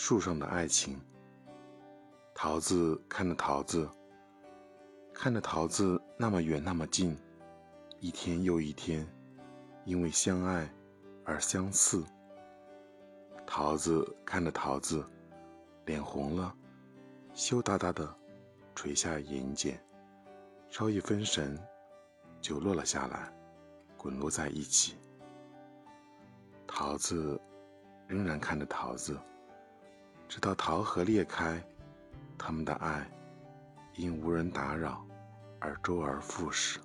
[0.00, 0.96] 树上的爱情。
[2.32, 3.90] 桃子看着桃子，
[5.12, 7.18] 看着桃子那么远那么近，
[7.98, 9.04] 一天又一天，
[9.84, 10.72] 因为相爱
[11.24, 12.04] 而相似。
[13.44, 15.04] 桃子看着桃子，
[15.84, 16.54] 脸红了，
[17.34, 18.08] 羞答答的
[18.76, 19.76] 垂下眼睑，
[20.68, 21.58] 稍一分神，
[22.40, 23.32] 就落了下来，
[23.96, 24.96] 滚落在一起。
[26.68, 27.38] 桃子
[28.06, 29.18] 仍然看着桃子，
[30.28, 31.60] 直到桃核裂开，
[32.36, 33.10] 他们的爱
[33.94, 35.02] 因无人打扰
[35.58, 36.78] 而周而复始。